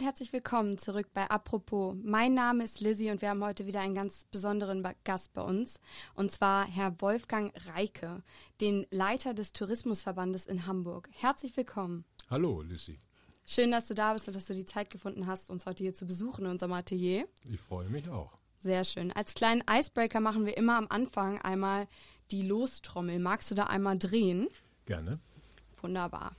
und 0.00 0.06
herzlich 0.06 0.32
willkommen 0.32 0.78
zurück 0.78 1.08
bei 1.12 1.28
Apropos. 1.28 1.94
Mein 2.02 2.32
Name 2.32 2.64
ist 2.64 2.80
Lizzie 2.80 3.10
und 3.10 3.20
wir 3.20 3.28
haben 3.28 3.44
heute 3.44 3.66
wieder 3.66 3.82
einen 3.82 3.94
ganz 3.94 4.24
besonderen 4.24 4.82
Gast 5.04 5.34
bei 5.34 5.42
uns. 5.42 5.78
Und 6.14 6.32
zwar 6.32 6.66
Herr 6.66 6.98
Wolfgang 7.02 7.52
Reike, 7.66 8.22
den 8.62 8.86
Leiter 8.90 9.34
des 9.34 9.52
Tourismusverbandes 9.52 10.46
in 10.46 10.66
Hamburg. 10.66 11.10
Herzlich 11.12 11.54
willkommen. 11.54 12.06
Hallo, 12.30 12.62
Lizzie. 12.62 12.98
Schön, 13.44 13.70
dass 13.70 13.88
du 13.88 13.94
da 13.94 14.14
bist 14.14 14.26
und 14.26 14.34
dass 14.34 14.46
du 14.46 14.54
die 14.54 14.64
Zeit 14.64 14.88
gefunden 14.88 15.26
hast, 15.26 15.50
uns 15.50 15.66
heute 15.66 15.82
hier 15.82 15.94
zu 15.94 16.06
besuchen 16.06 16.46
in 16.46 16.52
unserem 16.52 16.72
Atelier. 16.72 17.28
Ich 17.52 17.60
freue 17.60 17.90
mich 17.90 18.08
auch. 18.08 18.38
Sehr 18.56 18.84
schön. 18.84 19.12
Als 19.12 19.34
kleinen 19.34 19.62
Icebreaker 19.68 20.20
machen 20.20 20.46
wir 20.46 20.56
immer 20.56 20.78
am 20.78 20.86
Anfang 20.88 21.42
einmal 21.42 21.86
die 22.30 22.40
Lostrommel. 22.40 23.18
Magst 23.18 23.50
du 23.50 23.54
da 23.54 23.64
einmal 23.64 23.98
drehen? 23.98 24.48
Gerne. 24.86 25.18
Wunderbar 25.82 26.36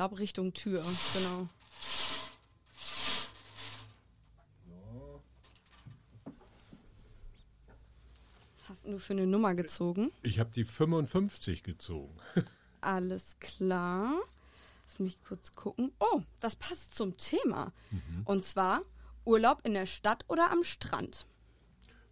glaube 0.00 0.18
Richtung 0.18 0.54
Tür, 0.54 0.82
genau. 1.12 1.46
Was 8.56 8.70
hast 8.70 8.86
du 8.86 8.98
für 8.98 9.12
eine 9.12 9.26
Nummer 9.26 9.54
gezogen? 9.54 10.10
Ich 10.22 10.38
habe 10.38 10.48
die 10.54 10.64
55 10.64 11.62
gezogen. 11.62 12.16
Alles 12.80 13.36
klar. 13.40 14.22
Lass 14.86 15.00
mich 15.00 15.22
kurz 15.22 15.52
gucken. 15.52 15.92
Oh, 16.00 16.22
das 16.38 16.56
passt 16.56 16.94
zum 16.94 17.18
Thema. 17.18 17.70
Mhm. 17.90 18.22
Und 18.24 18.46
zwar 18.46 18.80
Urlaub 19.26 19.66
in 19.66 19.74
der 19.74 19.84
Stadt 19.84 20.24
oder 20.28 20.50
am 20.50 20.64
Strand? 20.64 21.26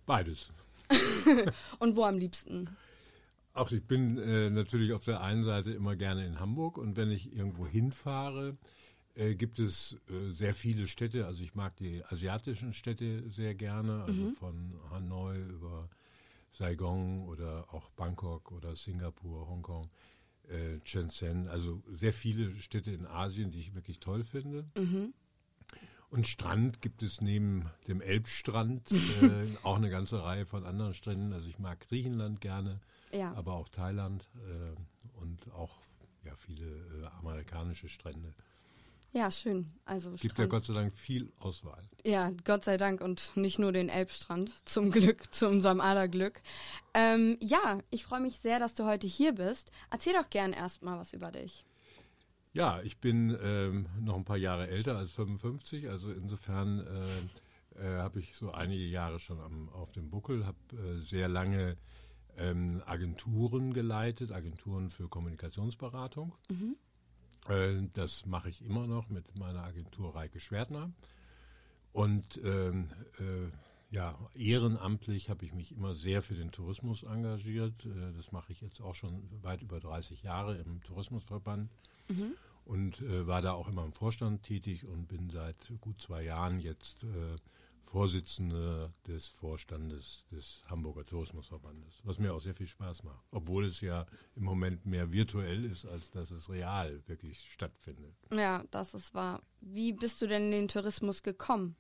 Beides. 0.05 0.51
Und 1.79 1.97
wo 1.97 2.05
am 2.05 2.19
liebsten? 2.19 2.77
Auch 3.59 3.73
ich 3.73 3.83
bin 3.83 4.19
äh, 4.19 4.51
natürlich 4.51 4.93
auf 4.93 5.05
der 5.05 5.21
einen 5.21 5.43
Seite 5.43 5.73
immer 5.73 5.97
gerne 5.97 6.25
in 6.25 6.39
Hamburg 6.39 6.79
und 6.79 6.97
wenn 6.97 7.11
ich 7.11 7.35
irgendwo 7.35 7.67
hinfahre, 7.67 8.57
äh, 9.17 9.35
gibt 9.35 9.59
es 9.59 9.97
äh, 10.09 10.31
sehr 10.31 10.55
viele 10.55 10.87
Städte. 10.87 11.27
Also 11.27 11.43
ich 11.43 11.57
mag 11.57 11.77
die 11.77 12.05
asiatischen 12.05 12.73
Städte 12.73 13.29
sehr 13.29 13.57
gerne, 13.57 14.05
also 14.05 14.23
mhm. 14.23 14.35
von 14.35 14.75
Hanoi 14.91 15.39
über 15.39 15.89
Saigon 16.53 17.27
oder 17.27 17.67
auch 17.75 17.91
Bangkok 17.91 18.53
oder 18.53 18.77
Singapur, 18.77 19.49
Hongkong, 19.49 19.91
äh, 20.49 20.79
Shenzhen. 20.85 21.49
Also 21.49 21.83
sehr 21.89 22.13
viele 22.13 22.55
Städte 22.55 22.93
in 22.93 23.07
Asien, 23.07 23.51
die 23.51 23.59
ich 23.59 23.75
wirklich 23.75 23.99
toll 23.99 24.23
finde. 24.23 24.67
Mhm. 24.77 25.13
Und 26.11 26.29
Strand 26.29 26.81
gibt 26.81 27.03
es 27.03 27.21
neben 27.21 27.65
dem 27.89 28.01
Elbstrand 28.01 28.93
äh, 29.23 29.49
auch 29.65 29.79
eine 29.79 29.91
ganze 29.91 30.23
Reihe 30.23 30.47
von 30.47 30.65
anderen 30.65 30.95
Stränden. 30.95 31.33
Also 31.33 31.49
ich 31.49 31.59
mag 31.59 31.81
Griechenland 31.89 32.41
gerne 32.41 32.79
ja. 33.13 33.33
aber 33.35 33.55
auch 33.55 33.69
Thailand 33.69 34.29
äh, 34.37 35.21
und 35.21 35.53
auch 35.53 35.79
ja, 36.25 36.35
viele 36.37 36.67
äh, 36.67 37.07
amerikanische 37.19 37.89
Strände. 37.89 38.35
Ja, 39.13 39.31
schön. 39.31 39.73
Also 39.87 40.11
gibt 40.11 40.33
Strand. 40.33 40.39
ja 40.39 40.47
Gott 40.47 40.67
sei 40.67 40.75
Dank 40.75 40.95
viel 40.95 41.33
Auswahl. 41.41 41.83
Ja, 42.05 42.31
Gott 42.45 42.65
sei 42.65 42.77
Dank 42.77 43.01
und 43.01 43.33
nicht 43.37 43.59
nur 43.59 43.73
den 43.73 43.89
Elbstrand. 43.89 44.53
Zum 44.69 44.91
Glück, 44.91 45.33
zu 45.33 45.49
unserem 45.49 45.81
allerglück. 45.81 46.43
Ähm, 46.93 47.39
ja, 47.41 47.79
ich 47.91 48.05
freue 48.05 48.21
mich 48.21 48.39
sehr, 48.39 48.59
dass 48.59 48.75
du 48.75 48.85
heute 48.85 49.07
hier 49.07 49.33
bist. 49.33 49.73
Erzähl 49.91 50.13
doch 50.13 50.29
gern 50.29 50.53
erstmal 50.53 50.99
was 50.99 51.13
über 51.13 51.33
dich. 51.33 51.65
Ja, 52.53 52.81
ich 52.83 52.99
bin 52.99 53.37
ähm, 53.43 53.87
noch 54.01 54.17
ein 54.17 54.25
paar 54.25 54.37
Jahre 54.37 54.69
älter 54.69 54.97
als 54.97 55.13
55, 55.13 55.89
also 55.89 56.11
insofern 56.11 56.81
äh, 56.81 57.83
äh, 57.83 57.99
habe 57.99 58.21
ich 58.21 58.35
so 58.37 58.53
einige 58.53 58.85
Jahre 58.85 59.19
schon 59.19 59.41
am, 59.41 59.69
auf 59.71 59.93
dem 59.93 60.11
Buckel, 60.11 60.47
habe 60.47 60.59
äh, 60.73 61.01
sehr 61.01 61.29
lange 61.29 61.77
ähm, 62.39 62.83
Agenturen 62.87 63.73
geleitet, 63.73 64.33
Agenturen 64.33 64.91
für 64.91 65.09
Kommunikationsberatung. 65.09 66.35
Mhm. 66.51 66.77
Äh, 67.49 67.89
das 67.95 68.27
mache 68.27 68.49
ich 68.49 68.65
immer 68.65 68.87
noch 68.87 69.09
mit 69.09 69.39
meiner 69.39 69.65
Agentur 69.65 70.15
Reike 70.15 70.41
Schwertner. 70.41 70.91
Und 71.93 72.41
ähm, 72.45 72.91
äh, 73.19 73.51
ja, 73.91 74.19
ehrenamtlich 74.35 75.31
habe 75.31 75.45
ich 75.45 75.55
mich 75.55 75.73
immer 75.73 75.95
sehr 75.95 76.23
für 76.23 76.35
den 76.35 76.53
Tourismus 76.53 77.03
engagiert. 77.03 77.87
Äh, 77.87 78.13
das 78.17 78.33
mache 78.33 78.53
ich 78.53 78.61
jetzt 78.61 78.81
auch 78.81 78.95
schon 78.95 79.23
weit 79.43 79.63
über 79.63 79.81
30 79.81 80.23
Jahre 80.23 80.57
im 80.59 80.83
Tourismusverband. 80.83 81.71
Mhm. 82.09 82.35
Und 82.65 83.01
äh, 83.01 83.27
war 83.27 83.41
da 83.41 83.53
auch 83.53 83.69
immer 83.69 83.85
im 83.85 83.95
Vorstand 83.95 84.43
tätig 84.43 84.87
und 84.87 85.09
bin 85.09 85.31
seit 85.31 85.73
gut 85.81 86.01
zwei 86.03 86.23
Jahren 86.23 86.61
jetzt 86.61 87.07
Vorsitzende 87.89 88.93
des 89.07 89.29
Vorstandes 89.29 90.25
des 90.31 90.63
Hamburger 90.67 91.07
Tourismusverbandes, 91.07 92.03
was 92.05 92.19
mir 92.19 92.35
auch 92.35 92.41
sehr 92.41 92.55
viel 92.55 92.67
Spaß 92.67 93.03
macht, 93.03 93.25
obwohl 93.31 93.65
es 93.65 93.81
ja 93.81 94.05
im 94.37 94.45
Moment 94.45 94.85
mehr 94.85 95.11
virtuell 95.11 95.65
ist, 95.65 95.87
als 95.87 96.11
dass 96.11 96.31
es 96.31 96.51
real 96.51 97.03
wirklich 97.07 97.51
stattfindet. 97.51 98.15
Ja, 98.31 98.63
das 98.71 98.93
ist 98.93 99.15
wahr. 99.15 99.43
Wie 99.63 99.95
bist 99.95 100.21
du 100.21 100.27
denn 100.27 100.45
in 100.45 100.51
den 100.51 100.69
Tourismus 100.69 101.23
gekommen? 101.23 101.77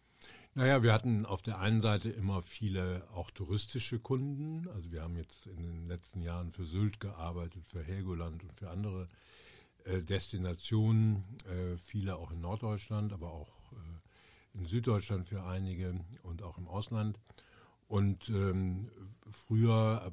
Naja, 0.54 0.82
wir 0.82 0.94
hatten 0.94 1.26
auf 1.26 1.42
der 1.42 1.58
einen 1.58 1.82
Seite 1.82 2.08
immer 2.08 2.40
viele 2.40 3.06
auch 3.12 3.30
touristische 3.30 3.98
Kunden. 3.98 4.66
Also 4.70 4.90
wir 4.90 5.02
haben 5.02 5.16
jetzt 5.16 5.46
in 5.46 5.62
den 5.62 5.88
letzten 5.88 6.22
Jahren 6.22 6.52
für 6.52 6.64
Sylt 6.64 7.00
gearbeitet, 7.00 7.66
für 7.68 7.82
Helgoland 7.82 8.42
und 8.42 8.54
für 8.54 8.70
andere 8.70 9.08
äh, 9.84 10.02
Destinationen, 10.02 11.22
äh, 11.50 11.76
viele 11.76 12.16
auch 12.16 12.30
in 12.30 12.40
Norddeutschland, 12.40 13.12
aber 13.12 13.30
auch 13.30 13.72
äh, 13.72 14.07
in 14.58 14.66
Süddeutschland 14.66 15.28
für 15.28 15.44
einige 15.44 15.94
und 16.22 16.42
auch 16.42 16.58
im 16.58 16.68
Ausland. 16.68 17.18
Und 17.86 18.28
ähm, 18.28 18.90
früher, 19.30 20.12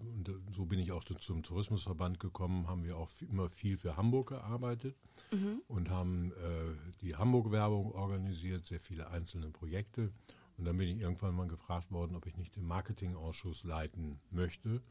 so 0.56 0.66
bin 0.66 0.80
ich 0.80 0.94
auch 0.94 1.04
zum 1.04 1.44
Tourismusverband 1.44 2.22
gekommen, 2.22 2.68
haben 2.68 2.86
wir 2.86 2.98
auch 2.98 3.10
immer 3.30 3.50
viel 3.50 3.78
für 3.78 3.98
Hamburg 3.98 4.30
gearbeitet 4.30 4.96
mhm. 5.32 5.62
und 5.68 5.90
haben 5.90 6.32
äh, 6.32 6.92
die 7.02 7.16
Hamburg-Werbung 7.18 7.92
organisiert, 7.92 8.66
sehr 8.66 8.80
viele 8.80 9.10
einzelne 9.10 9.50
Projekte. 9.50 10.14
Und 10.58 10.64
dann 10.64 10.78
bin 10.78 10.88
ich 10.88 11.02
irgendwann 11.02 11.36
mal 11.36 11.48
gefragt 11.48 11.92
worden, 11.92 12.16
ob 12.16 12.26
ich 12.28 12.38
nicht 12.38 12.56
den 12.56 12.66
Marketingausschuss 12.66 13.66
leiten 13.66 14.20
möchte. 14.32 14.82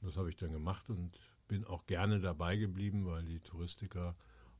Und 0.00 0.08
das 0.08 0.16
habe 0.16 0.30
ich 0.30 0.36
dann 0.36 0.52
gemacht 0.52 0.88
und 0.88 1.18
bin 1.46 1.66
auch 1.66 1.84
gerne 1.84 2.20
dabei 2.20 2.56
geblieben, 2.56 3.04
weil 3.04 3.22
die 3.24 3.40
Touristiker 3.40 4.16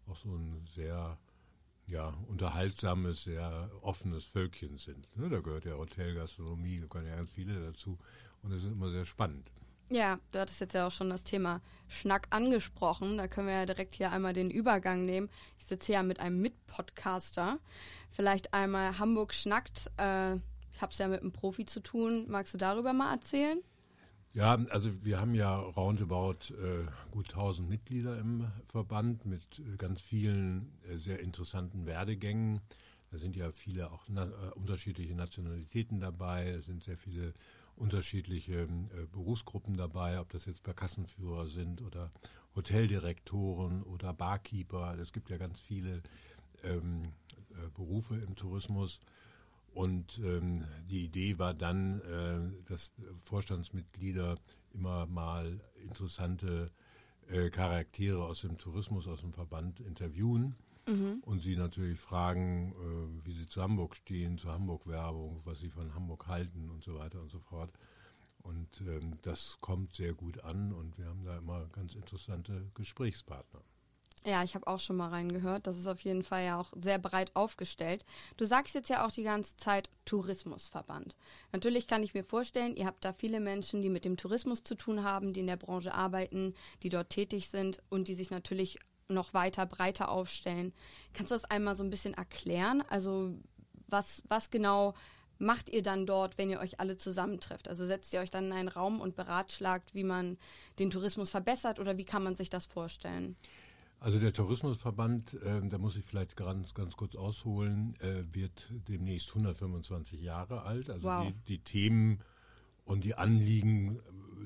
auch 0.06 0.16
so 0.16 0.34
ein 0.34 0.66
sehr 0.66 1.18
ja, 1.86 2.14
unterhaltsames, 2.28 3.24
sehr 3.24 3.70
offenes 3.82 4.24
Völkchen 4.24 4.78
sind. 4.78 5.08
Ne, 5.16 5.28
da 5.28 5.40
gehört 5.40 5.64
ja 5.64 5.74
Hotel, 5.74 6.14
Gastronomie, 6.14 6.80
da 6.80 6.86
gehören 6.86 7.08
ja 7.08 7.16
ganz 7.16 7.30
viele 7.30 7.60
dazu 7.60 7.98
und 8.42 8.52
es 8.52 8.64
ist 8.64 8.72
immer 8.72 8.90
sehr 8.90 9.04
spannend. 9.04 9.50
Ja, 9.90 10.18
du 10.32 10.38
hattest 10.38 10.60
jetzt 10.60 10.74
ja 10.74 10.86
auch 10.86 10.90
schon 10.90 11.10
das 11.10 11.24
Thema 11.24 11.60
Schnack 11.88 12.26
angesprochen. 12.30 13.18
Da 13.18 13.28
können 13.28 13.48
wir 13.48 13.54
ja 13.54 13.66
direkt 13.66 13.94
hier 13.94 14.10
einmal 14.12 14.32
den 14.32 14.50
Übergang 14.50 15.04
nehmen. 15.04 15.28
Ich 15.58 15.66
sitze 15.66 15.92
hier 15.92 16.02
mit 16.02 16.20
einem 16.20 16.40
Mitpodcaster. 16.40 17.58
Vielleicht 18.10 18.54
einmal 18.54 18.98
Hamburg 18.98 19.34
schnackt. 19.34 19.90
Äh, 19.98 20.36
ich 20.72 20.80
habe 20.80 20.90
es 20.90 20.98
ja 20.98 21.06
mit 21.06 21.20
einem 21.20 21.32
Profi 21.32 21.66
zu 21.66 21.80
tun. 21.80 22.24
Magst 22.28 22.54
du 22.54 22.58
darüber 22.58 22.92
mal 22.92 23.12
erzählen? 23.12 23.62
Ja, 24.34 24.58
also 24.70 24.90
wir 25.04 25.20
haben 25.20 25.36
ja 25.36 25.56
roundabout 25.56 26.52
äh, 26.54 26.84
gut 27.12 27.30
1000 27.30 27.68
Mitglieder 27.68 28.18
im 28.18 28.50
Verband 28.66 29.24
mit 29.26 29.60
äh, 29.60 29.76
ganz 29.76 30.00
vielen 30.00 30.72
äh, 30.90 30.96
sehr 30.98 31.20
interessanten 31.20 31.86
Werdegängen. 31.86 32.60
Da 33.12 33.18
sind 33.18 33.36
ja 33.36 33.52
viele 33.52 33.92
auch 33.92 34.02
na 34.08 34.24
äh, 34.24 34.50
unterschiedliche 34.56 35.14
Nationalitäten 35.14 36.00
dabei, 36.00 36.48
es 36.48 36.66
sind 36.66 36.82
sehr 36.82 36.98
viele 36.98 37.32
unterschiedliche 37.76 38.62
äh, 38.62 39.06
Berufsgruppen 39.12 39.76
dabei, 39.76 40.18
ob 40.18 40.30
das 40.30 40.46
jetzt 40.46 40.64
Kassenführer 40.64 41.46
sind 41.46 41.80
oder 41.80 42.10
Hoteldirektoren 42.56 43.84
oder 43.84 44.12
Barkeeper. 44.12 44.98
Es 44.98 45.12
gibt 45.12 45.30
ja 45.30 45.36
ganz 45.36 45.60
viele 45.60 46.02
ähm, 46.64 47.12
äh, 47.50 47.68
Berufe 47.72 48.16
im 48.16 48.34
Tourismus. 48.34 48.98
Und 49.74 50.20
ähm, 50.20 50.64
die 50.88 51.04
Idee 51.04 51.38
war 51.38 51.52
dann, 51.52 52.00
äh, 52.00 52.68
dass 52.68 52.92
Vorstandsmitglieder 53.24 54.38
immer 54.72 55.06
mal 55.06 55.60
interessante 55.82 56.70
äh, 57.28 57.50
Charaktere 57.50 58.24
aus 58.24 58.42
dem 58.42 58.56
Tourismus, 58.56 59.08
aus 59.08 59.20
dem 59.20 59.32
Verband 59.32 59.80
interviewen 59.80 60.54
mhm. 60.86 61.22
und 61.22 61.42
sie 61.42 61.56
natürlich 61.56 61.98
fragen, 61.98 62.72
äh, 62.72 63.26
wie 63.26 63.32
sie 63.32 63.48
zu 63.48 63.62
Hamburg 63.62 63.96
stehen, 63.96 64.38
zur 64.38 64.52
Hamburg-Werbung, 64.52 65.40
was 65.44 65.58
sie 65.58 65.70
von 65.70 65.92
Hamburg 65.94 66.28
halten 66.28 66.70
und 66.70 66.84
so 66.84 66.96
weiter 66.96 67.20
und 67.20 67.30
so 67.30 67.40
fort. 67.40 67.72
Und 68.42 68.82
ähm, 68.86 69.18
das 69.22 69.58
kommt 69.60 69.94
sehr 69.94 70.12
gut 70.12 70.44
an 70.44 70.72
und 70.72 70.98
wir 70.98 71.06
haben 71.06 71.24
da 71.24 71.38
immer 71.38 71.66
ganz 71.72 71.94
interessante 71.94 72.70
Gesprächspartner. 72.74 73.62
Ja, 74.26 74.42
ich 74.42 74.54
habe 74.54 74.66
auch 74.66 74.80
schon 74.80 74.96
mal 74.96 75.10
reingehört. 75.10 75.66
Das 75.66 75.78
ist 75.78 75.86
auf 75.86 76.00
jeden 76.00 76.22
Fall 76.22 76.44
ja 76.46 76.58
auch 76.58 76.72
sehr 76.74 76.98
breit 76.98 77.30
aufgestellt. 77.34 78.06
Du 78.38 78.46
sagst 78.46 78.74
jetzt 78.74 78.88
ja 78.88 79.06
auch 79.06 79.10
die 79.10 79.22
ganze 79.22 79.56
Zeit 79.58 79.90
Tourismusverband. 80.06 81.14
Natürlich 81.52 81.86
kann 81.86 82.02
ich 82.02 82.14
mir 82.14 82.24
vorstellen, 82.24 82.74
ihr 82.74 82.86
habt 82.86 83.04
da 83.04 83.12
viele 83.12 83.38
Menschen, 83.38 83.82
die 83.82 83.90
mit 83.90 84.06
dem 84.06 84.16
Tourismus 84.16 84.64
zu 84.64 84.76
tun 84.76 85.02
haben, 85.02 85.34
die 85.34 85.40
in 85.40 85.46
der 85.46 85.58
Branche 85.58 85.92
arbeiten, 85.92 86.54
die 86.82 86.88
dort 86.88 87.10
tätig 87.10 87.50
sind 87.50 87.82
und 87.90 88.08
die 88.08 88.14
sich 88.14 88.30
natürlich 88.30 88.78
noch 89.08 89.34
weiter 89.34 89.66
breiter 89.66 90.08
aufstellen. 90.08 90.72
Kannst 91.12 91.30
du 91.30 91.34
das 91.34 91.44
einmal 91.44 91.76
so 91.76 91.84
ein 91.84 91.90
bisschen 91.90 92.14
erklären? 92.14 92.82
Also 92.88 93.34
was, 93.88 94.22
was 94.28 94.50
genau 94.50 94.94
macht 95.38 95.68
ihr 95.68 95.82
dann 95.82 96.06
dort, 96.06 96.38
wenn 96.38 96.48
ihr 96.48 96.60
euch 96.60 96.80
alle 96.80 96.96
zusammentrefft? 96.96 97.68
Also 97.68 97.84
setzt 97.84 98.14
ihr 98.14 98.20
euch 98.20 98.30
dann 98.30 98.46
in 98.46 98.52
einen 98.52 98.68
Raum 98.68 99.02
und 99.02 99.16
beratschlagt, 99.16 99.94
wie 99.94 100.04
man 100.04 100.38
den 100.78 100.88
Tourismus 100.88 101.28
verbessert 101.28 101.78
oder 101.78 101.98
wie 101.98 102.06
kann 102.06 102.22
man 102.22 102.36
sich 102.36 102.48
das 102.48 102.64
vorstellen? 102.64 103.36
Also 104.00 104.18
der 104.18 104.32
Tourismusverband, 104.32 105.34
äh, 105.42 105.66
da 105.66 105.78
muss 105.78 105.96
ich 105.96 106.04
vielleicht 106.04 106.36
ganz, 106.36 106.74
ganz 106.74 106.96
kurz 106.96 107.16
ausholen, 107.16 107.94
äh, 108.00 108.24
wird 108.32 108.70
demnächst 108.88 109.30
125 109.30 110.20
Jahre 110.20 110.62
alt. 110.62 110.90
Also 110.90 111.06
wow. 111.06 111.26
die, 111.26 111.56
die, 111.56 111.58
Themen 111.58 112.20
und 112.84 113.04
die 113.04 113.14
Anliegen 113.14 113.98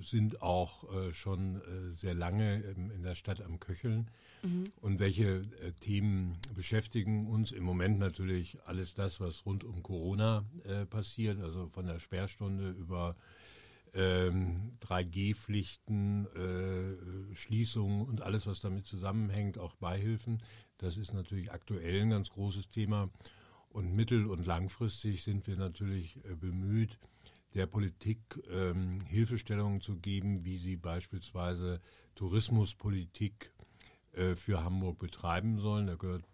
sind 0.02 0.42
auch 0.42 0.84
äh, 0.94 1.12
schon 1.12 1.56
äh, 1.56 1.90
sehr 1.90 2.14
lange 2.14 2.60
in, 2.60 2.90
in, 2.90 3.02
der 3.02 3.14
Stadt 3.14 3.40
am 3.40 3.58
Köcheln. 3.58 4.10
Mhm. 4.42 4.64
Und 4.80 5.00
welche 5.00 5.38
äh, 5.60 5.72
Themen 5.80 6.38
beschäftigen 6.54 7.26
uns 7.26 7.52
im 7.52 7.64
Moment 7.64 7.98
natürlich 7.98 8.58
alles 8.64 8.94
das, 8.94 9.20
was 9.20 9.44
rund 9.44 9.64
um 9.64 9.82
Corona 9.82 10.44
äh, 10.64 10.86
passiert, 10.86 11.40
also 11.40 11.68
von 11.68 11.86
der 11.86 11.98
Sperrstunde 11.98 12.70
über 12.70 13.16
ähm, 13.94 14.76
3G-Pflichten, 14.80 16.26
äh, 16.26 17.34
Schließungen 17.34 18.06
und 18.06 18.22
alles, 18.22 18.46
was 18.46 18.60
damit 18.60 18.86
zusammenhängt, 18.86 19.58
auch 19.58 19.74
Beihilfen. 19.76 20.42
Das 20.78 20.96
ist 20.96 21.12
natürlich 21.12 21.52
aktuell 21.52 22.02
ein 22.02 22.10
ganz 22.10 22.30
großes 22.30 22.70
Thema. 22.70 23.10
Und 23.70 23.94
mittel- 23.94 24.26
und 24.26 24.46
langfristig 24.46 25.22
sind 25.22 25.46
wir 25.46 25.56
natürlich 25.56 26.16
äh, 26.24 26.34
bemüht, 26.34 26.98
der 27.54 27.66
Politik 27.66 28.18
ähm, 28.50 28.98
Hilfestellungen 29.06 29.80
zu 29.80 29.96
geben, 29.96 30.44
wie 30.44 30.58
sie 30.58 30.76
beispielsweise 30.76 31.80
Tourismuspolitik 32.14 33.52
äh, 34.12 34.36
für 34.36 34.62
Hamburg 34.62 34.98
betreiben 34.98 35.58
sollen. 35.58 35.86
Da 35.86 35.96
gehört 35.96 36.24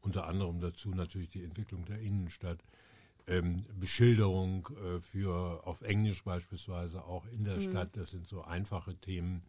unter 0.00 0.26
anderem 0.26 0.60
dazu 0.60 0.90
natürlich 0.90 1.30
die 1.30 1.44
Entwicklung 1.44 1.84
der 1.84 2.00
Innenstadt, 2.00 2.62
ähm, 3.26 3.64
Beschilderung 3.78 4.68
äh, 4.68 5.00
für 5.00 5.66
auf 5.66 5.82
Englisch 5.82 6.24
beispielsweise 6.24 7.04
auch 7.04 7.26
in 7.26 7.44
der 7.44 7.56
mhm. 7.56 7.70
Stadt. 7.70 7.96
Das 7.96 8.10
sind 8.10 8.28
so 8.28 8.42
einfache 8.42 8.96
Themen. 8.96 9.42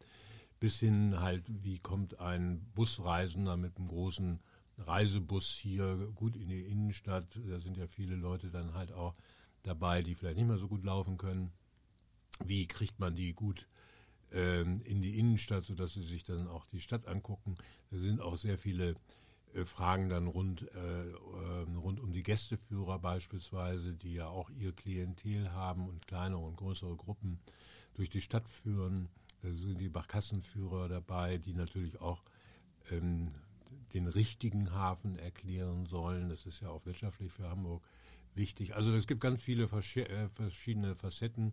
Bis 0.60 0.80
hin 0.80 1.20
halt, 1.20 1.44
wie 1.62 1.78
kommt 1.78 2.20
ein 2.20 2.64
Busreisender 2.74 3.56
mit 3.56 3.76
einem 3.76 3.88
großen 3.88 4.40
Reisebus 4.78 5.48
hier 5.48 6.10
gut 6.14 6.36
in 6.36 6.48
die 6.48 6.62
Innenstadt? 6.62 7.26
Da 7.48 7.60
sind 7.60 7.76
ja 7.76 7.86
viele 7.86 8.14
Leute 8.14 8.50
dann 8.50 8.74
halt 8.74 8.92
auch 8.92 9.14
dabei, 9.62 10.02
die 10.02 10.14
vielleicht 10.14 10.36
nicht 10.36 10.46
mehr 10.46 10.58
so 10.58 10.68
gut 10.68 10.84
laufen 10.84 11.18
können. 11.18 11.52
Wie 12.44 12.66
kriegt 12.66 12.98
man 12.98 13.14
die 13.14 13.32
gut 13.32 13.66
ähm, 14.32 14.80
in 14.84 15.02
die 15.02 15.18
Innenstadt, 15.18 15.64
sodass 15.64 15.94
sie 15.94 16.02
sich 16.02 16.24
dann 16.24 16.48
auch 16.48 16.66
die 16.66 16.80
Stadt 16.80 17.06
angucken? 17.06 17.56
Da 17.90 17.98
sind 17.98 18.20
auch 18.20 18.36
sehr 18.36 18.58
viele 18.58 18.94
Fragen 19.64 20.08
dann 20.08 20.26
rund, 20.26 20.62
äh, 20.74 21.10
äh, 21.10 21.76
rund 21.76 22.00
um 22.00 22.12
die 22.12 22.22
Gästeführer 22.22 22.98
beispielsweise, 22.98 23.94
die 23.94 24.14
ja 24.14 24.26
auch 24.26 24.50
ihr 24.50 24.72
Klientel 24.72 25.52
haben 25.52 25.88
und 25.88 26.06
kleinere 26.06 26.40
und 26.40 26.56
größere 26.56 26.96
Gruppen 26.96 27.38
durch 27.94 28.10
die 28.10 28.20
Stadt 28.20 28.48
führen. 28.48 29.08
Da 29.42 29.52
sind 29.52 29.80
die 29.80 29.88
Barkassenführer 29.88 30.88
dabei, 30.88 31.38
die 31.38 31.54
natürlich 31.54 32.00
auch 32.00 32.22
ähm, 32.90 33.28
den 33.92 34.08
richtigen 34.08 34.72
Hafen 34.72 35.18
erklären 35.18 35.86
sollen. 35.86 36.28
Das 36.28 36.46
ist 36.46 36.60
ja 36.60 36.70
auch 36.70 36.84
wirtschaftlich 36.84 37.32
für 37.32 37.48
Hamburg 37.48 37.86
wichtig. 38.34 38.74
Also 38.74 38.92
es 38.94 39.06
gibt 39.06 39.20
ganz 39.20 39.40
viele 39.40 39.64
äh, 39.64 40.28
verschiedene 40.28 40.96
Facetten. 40.96 41.52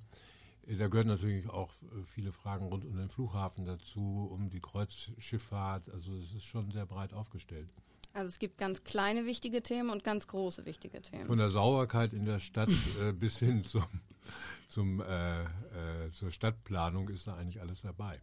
Äh, 0.66 0.78
da 0.78 0.88
gehören 0.88 1.08
natürlich 1.08 1.50
auch 1.50 1.72
äh, 1.84 2.04
viele 2.04 2.32
Fragen 2.32 2.66
rund 2.66 2.86
um 2.86 2.96
den 2.96 3.10
Flughafen 3.10 3.66
dazu, 3.66 4.28
um 4.32 4.50
die 4.50 4.60
Kreuzschifffahrt. 4.60 5.90
Also 5.90 6.16
es 6.16 6.34
ist 6.34 6.46
schon 6.46 6.72
sehr 6.72 6.86
breit 6.86 7.14
aufgestellt. 7.14 7.70
Also 8.14 8.28
es 8.28 8.40
gibt 8.40 8.58
ganz 8.58 8.84
kleine 8.84 9.26
wichtige 9.26 9.64
Themen 9.64 9.90
und 9.90 10.04
ganz 10.04 10.28
große 10.28 10.66
wichtige 10.66 11.02
Themen. 11.02 11.26
Von 11.26 11.38
der 11.38 11.50
Sauberkeit 11.50 12.14
in 12.14 12.26
der 12.26 12.40
Stadt 12.40 12.70
äh, 13.02 13.12
bis 13.14 13.40
hin 13.40 13.64
zum, 13.64 13.86
zum, 14.68 15.02
äh, 15.02 15.42
äh, 15.44 15.46
zur 16.14 16.32
Stadtplanung 16.32 17.10
ist 17.10 17.28
da 17.28 17.36
eigentlich 17.36 17.62
alles 17.62 17.82
dabei. 17.82 18.20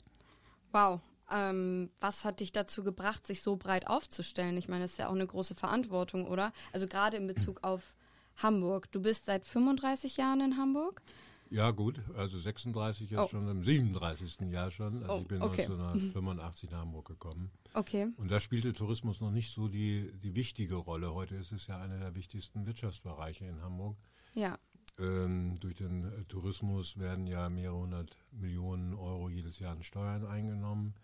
Wow. 0.72 1.00
Ähm, 1.30 1.90
was 2.00 2.24
hat 2.24 2.40
dich 2.40 2.52
dazu 2.52 2.82
gebracht, 2.82 3.26
sich 3.26 3.42
so 3.42 3.56
breit 3.56 3.86
aufzustellen? 3.86 4.56
Ich 4.56 4.68
meine, 4.68 4.84
das 4.84 4.92
ist 4.92 4.98
ja 4.98 5.08
auch 5.08 5.14
eine 5.14 5.26
große 5.26 5.54
Verantwortung, 5.54 6.26
oder? 6.26 6.52
Also 6.72 6.86
gerade 6.86 7.16
in 7.16 7.26
Bezug 7.26 7.64
auf 7.64 7.94
Hamburg. 8.36 8.90
Du 8.92 9.02
bist 9.02 9.26
seit 9.26 9.46
35 9.46 10.16
Jahren 10.16 10.40
in 10.40 10.56
Hamburg. 10.56 11.02
Ja, 11.50 11.70
gut, 11.70 12.00
also 12.14 12.38
36 12.38 13.10
jetzt 13.10 13.20
oh. 13.20 13.28
schon 13.28 13.48
im 13.48 13.64
37. 13.64 14.40
Jahr 14.50 14.70
schon. 14.70 15.02
Also 15.02 15.14
oh, 15.14 15.20
ich 15.22 15.28
bin 15.28 15.42
okay. 15.42 15.62
1985 15.62 16.70
nach 16.70 16.80
Hamburg 16.80 17.06
gekommen. 17.06 17.50
Okay. 17.74 18.08
Und 18.16 18.30
da 18.30 18.38
spielte 18.40 18.72
Tourismus 18.72 19.20
noch 19.20 19.30
nicht 19.30 19.52
so 19.52 19.68
die, 19.68 20.12
die 20.22 20.34
wichtige 20.34 20.76
Rolle. 20.76 21.14
Heute 21.14 21.36
ist 21.36 21.52
es 21.52 21.66
ja 21.66 21.80
einer 21.80 21.98
der 21.98 22.14
wichtigsten 22.14 22.66
Wirtschaftsbereiche 22.66 23.46
in 23.46 23.62
Hamburg. 23.62 23.96
Ja. 24.34 24.58
Ähm, 24.98 25.58
durch 25.60 25.76
den 25.76 26.04
äh, 26.04 26.24
Tourismus 26.24 26.98
werden 26.98 27.26
ja 27.26 27.48
mehrere 27.48 27.78
hundert 27.78 28.16
Millionen 28.32 28.94
Euro 28.94 29.28
jedes 29.28 29.58
Jahr 29.58 29.72
an 29.72 29.82
Steuern 29.82 30.26
eingenommen. 30.26 30.94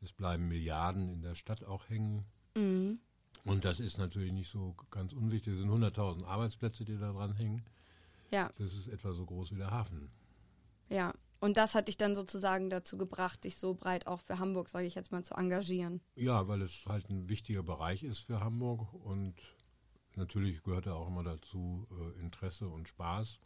Es 0.00 0.12
bleiben 0.12 0.48
Milliarden 0.48 1.08
in 1.08 1.22
der 1.22 1.34
Stadt 1.34 1.64
auch 1.64 1.88
hängen. 1.88 2.24
Mhm. 2.56 2.98
Und 3.44 3.64
das 3.64 3.80
ist 3.80 3.98
natürlich 3.98 4.32
nicht 4.32 4.50
so 4.50 4.74
ganz 4.90 5.12
unwichtig. 5.12 5.52
Es 5.52 5.58
sind 5.58 5.70
100.000 5.70 6.24
Arbeitsplätze, 6.24 6.84
die 6.84 6.98
da 6.98 7.12
dran 7.12 7.34
hängen. 7.34 7.64
Ja. 8.34 8.50
Das 8.58 8.74
ist 8.74 8.88
etwa 8.88 9.12
so 9.12 9.24
groß 9.24 9.52
wie 9.52 9.58
der 9.58 9.70
Hafen. 9.70 10.10
Ja, 10.88 11.12
und 11.38 11.56
das 11.56 11.76
hat 11.76 11.86
dich 11.86 11.96
dann 11.96 12.16
sozusagen 12.16 12.68
dazu 12.68 12.98
gebracht, 12.98 13.44
dich 13.44 13.56
so 13.56 13.74
breit 13.74 14.08
auch 14.08 14.20
für 14.20 14.40
Hamburg, 14.40 14.68
sage 14.68 14.86
ich 14.86 14.96
jetzt 14.96 15.12
mal, 15.12 15.22
zu 15.22 15.34
engagieren. 15.34 16.00
Ja, 16.16 16.48
weil 16.48 16.60
es 16.62 16.84
halt 16.86 17.08
ein 17.10 17.28
wichtiger 17.28 17.62
Bereich 17.62 18.02
ist 18.02 18.18
für 18.18 18.40
Hamburg 18.40 18.92
und 18.92 19.36
natürlich 20.16 20.64
gehört 20.64 20.86
da 20.86 20.94
auch 20.94 21.06
immer 21.06 21.22
dazu 21.22 21.86
äh, 21.92 22.20
Interesse 22.20 22.66
und 22.66 22.88
Spaß. 22.88 23.38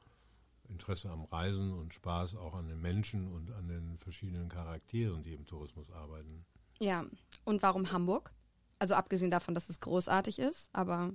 Interesse 0.71 1.11
am 1.11 1.27
Reisen 1.27 1.75
und 1.75 1.93
Spaß 1.93 2.37
auch 2.37 2.55
an 2.55 2.69
den 2.69 2.81
Menschen 2.81 3.31
und 3.31 3.51
an 3.53 3.69
den 3.69 3.99
verschiedenen 3.99 4.49
Charakteren, 4.49 5.23
die 5.23 5.35
im 5.35 5.45
Tourismus 5.45 5.91
arbeiten. 5.91 6.47
Ja, 6.81 7.05
und 7.45 7.63
warum 7.63 7.93
Hamburg? 7.93 8.33
Also 8.79 8.95
abgesehen 8.95 9.31
davon, 9.31 9.55
dass 9.55 9.69
es 9.69 9.81
großartig 9.81 10.39
ist, 10.39 10.71
aber 10.73 11.13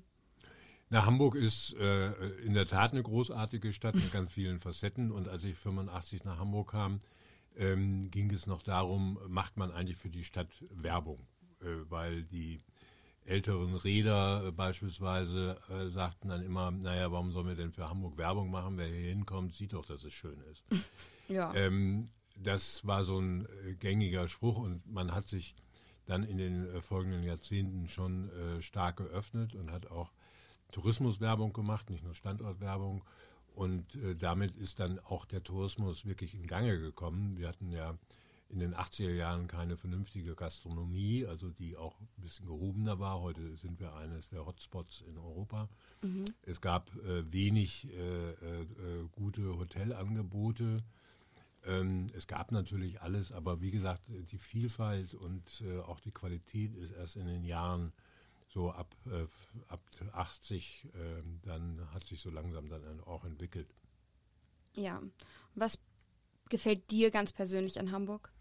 na, 0.93 1.07
Hamburg 1.07 1.33
ist 1.33 1.75
äh, 1.79 2.11
in 2.45 2.53
der 2.53 2.67
Tat 2.67 2.91
eine 2.91 3.01
großartige 3.01 3.73
Stadt 3.73 3.95
mit 3.95 4.11
ganz 4.11 4.31
vielen 4.31 4.59
Facetten. 4.59 5.11
Und 5.11 5.27
als 5.27 5.43
ich 5.43 5.55
85 5.55 6.23
nach 6.23 6.37
Hamburg 6.37 6.69
kam, 6.69 6.99
ähm, 7.57 8.11
ging 8.11 8.29
es 8.31 8.45
noch 8.45 8.61
darum, 8.61 9.17
macht 9.27 9.57
man 9.57 9.71
eigentlich 9.71 9.97
für 9.97 10.11
die 10.11 10.23
Stadt 10.23 10.49
Werbung? 10.69 11.25
Äh, 11.61 11.89
weil 11.89 12.21
die 12.21 12.61
älteren 13.25 13.73
Räder 13.73 14.45
äh, 14.45 14.51
beispielsweise 14.51 15.59
äh, 15.67 15.89
sagten 15.89 16.27
dann 16.27 16.43
immer, 16.43 16.69
naja, 16.69 17.11
warum 17.11 17.31
sollen 17.31 17.47
wir 17.47 17.55
denn 17.55 17.71
für 17.71 17.89
Hamburg 17.89 18.19
Werbung 18.19 18.51
machen? 18.51 18.77
Wer 18.77 18.85
hier 18.85 19.09
hinkommt, 19.09 19.55
sieht 19.55 19.73
doch, 19.73 19.87
dass 19.87 20.03
es 20.03 20.13
schön 20.13 20.39
ist. 20.51 20.63
Ja. 21.29 21.55
Ähm, 21.55 22.09
das 22.37 22.85
war 22.85 23.05
so 23.05 23.17
ein 23.17 23.47
äh, 23.65 23.75
gängiger 23.75 24.27
Spruch 24.27 24.57
und 24.57 24.85
man 24.85 25.15
hat 25.15 25.25
sich 25.27 25.55
dann 26.05 26.23
in 26.23 26.37
den 26.37 26.67
äh, 26.67 26.81
folgenden 26.81 27.23
Jahrzehnten 27.23 27.87
schon 27.87 28.29
stark 28.59 28.97
geöffnet 28.97 29.55
und 29.55 29.71
hat 29.71 29.89
auch 29.89 30.11
Tourismuswerbung 30.73 31.53
gemacht, 31.53 31.89
nicht 31.89 32.03
nur 32.03 32.15
Standortwerbung. 32.15 33.03
Und 33.55 33.95
äh, 33.95 34.15
damit 34.15 34.51
ist 34.55 34.79
dann 34.79 34.99
auch 34.99 35.25
der 35.25 35.43
Tourismus 35.43 36.05
wirklich 36.05 36.35
in 36.35 36.47
Gange 36.47 36.79
gekommen. 36.79 37.37
Wir 37.37 37.47
hatten 37.47 37.71
ja 37.71 37.97
in 38.49 38.59
den 38.59 38.75
80er 38.75 39.13
Jahren 39.13 39.47
keine 39.47 39.77
vernünftige 39.77 40.35
Gastronomie, 40.35 41.25
also 41.25 41.49
die 41.49 41.75
auch 41.75 41.99
ein 41.99 42.21
bisschen 42.21 42.45
gehobener 42.45 42.99
war. 42.99 43.21
Heute 43.21 43.55
sind 43.57 43.79
wir 43.79 43.95
eines 43.95 44.29
der 44.29 44.45
Hotspots 44.45 45.03
in 45.07 45.17
Europa. 45.17 45.69
Mhm. 46.01 46.25
Es 46.43 46.61
gab 46.61 46.95
äh, 46.97 47.31
wenig 47.31 47.87
äh, 47.91 48.31
äh, 48.31 48.65
gute 49.11 49.57
Hotelangebote. 49.57 50.83
Ähm, 51.65 52.07
es 52.15 52.27
gab 52.27 52.51
natürlich 52.51 53.01
alles, 53.01 53.31
aber 53.31 53.61
wie 53.61 53.71
gesagt, 53.71 54.03
die 54.09 54.37
Vielfalt 54.37 55.13
und 55.13 55.61
äh, 55.61 55.79
auch 55.79 55.99
die 55.99 56.11
Qualität 56.11 56.75
ist 56.75 56.91
erst 56.91 57.15
in 57.15 57.25
den 57.25 57.43
Jahren 57.43 57.91
so 58.53 58.71
ab, 58.71 58.95
äh, 59.07 59.25
ab 59.67 59.81
80, 60.11 60.85
äh, 60.85 61.23
dann 61.41 61.81
hat 61.93 62.03
sich 62.03 62.21
so 62.21 62.29
langsam 62.29 62.69
dann 62.69 63.01
auch 63.01 63.25
entwickelt. 63.25 63.67
Ja. 64.75 65.01
Was 65.55 65.79
gefällt 66.49 66.91
dir 66.91 67.09
ganz 67.09 67.31
persönlich 67.31 67.79
an 67.79 67.91
Hamburg? 67.91 68.31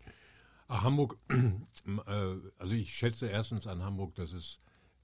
Ach, 0.69 0.83
Hamburg, 0.83 1.19
äh, 1.31 2.37
also 2.59 2.75
ich 2.75 2.95
schätze 2.95 3.29
erstens 3.29 3.67
an 3.67 3.83
Hamburg, 3.83 4.15
dass 4.15 4.33
es 4.33 4.59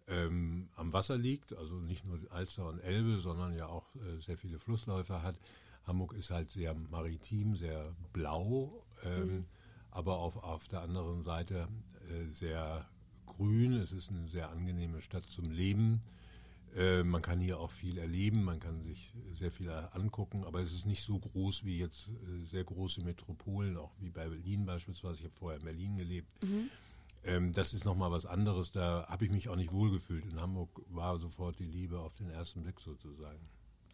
ähm, 0.06 0.68
am 0.76 0.92
Wasser 0.92 1.16
liegt, 1.16 1.54
also 1.56 1.76
nicht 1.76 2.04
nur 2.04 2.20
Alster 2.30 2.66
und 2.66 2.80
Elbe, 2.80 3.18
sondern 3.18 3.54
ja 3.54 3.66
auch 3.66 3.94
äh, 3.96 4.20
sehr 4.20 4.36
viele 4.36 4.58
Flussläufe 4.58 5.22
hat. 5.22 5.38
Hamburg 5.84 6.12
ist 6.12 6.30
halt 6.30 6.50
sehr 6.50 6.74
maritim, 6.74 7.56
sehr 7.56 7.94
blau, 8.12 8.84
ähm, 9.04 9.38
mhm. 9.38 9.46
aber 9.90 10.18
auf, 10.18 10.36
auf 10.36 10.68
der 10.68 10.82
anderen 10.82 11.22
Seite 11.22 11.68
äh, 12.10 12.26
sehr 12.26 12.86
grün, 13.28 13.74
es 13.74 13.92
ist 13.92 14.10
eine 14.10 14.26
sehr 14.28 14.50
angenehme 14.50 15.00
Stadt 15.00 15.24
zum 15.24 15.50
Leben. 15.50 16.00
Äh, 16.76 17.02
man 17.02 17.22
kann 17.22 17.40
hier 17.40 17.58
auch 17.58 17.70
viel 17.70 17.98
erleben, 17.98 18.44
man 18.44 18.60
kann 18.60 18.82
sich 18.82 19.12
sehr 19.32 19.50
viel 19.50 19.70
angucken, 19.70 20.44
aber 20.44 20.60
es 20.60 20.72
ist 20.72 20.86
nicht 20.86 21.02
so 21.02 21.18
groß 21.18 21.64
wie 21.64 21.78
jetzt 21.78 22.08
äh, 22.08 22.44
sehr 22.44 22.64
große 22.64 23.02
Metropolen, 23.02 23.76
auch 23.76 23.92
wie 24.00 24.10
bei 24.10 24.28
Berlin 24.28 24.66
beispielsweise. 24.66 25.20
Ich 25.20 25.24
habe 25.24 25.34
vorher 25.34 25.58
in 25.58 25.64
Berlin 25.64 25.96
gelebt. 25.96 26.28
Mhm. 26.44 26.70
Ähm, 27.24 27.52
das 27.52 27.72
ist 27.72 27.84
nochmal 27.84 28.10
was 28.10 28.26
anderes. 28.26 28.72
Da 28.72 29.06
habe 29.08 29.24
ich 29.24 29.30
mich 29.30 29.48
auch 29.48 29.56
nicht 29.56 29.72
wohlgefühlt. 29.72 30.24
In 30.24 30.40
Hamburg 30.40 30.70
war 30.88 31.18
sofort 31.18 31.58
die 31.58 31.66
Liebe 31.66 31.98
auf 31.98 32.14
den 32.16 32.30
ersten 32.30 32.62
Blick 32.62 32.80
sozusagen. 32.80 33.40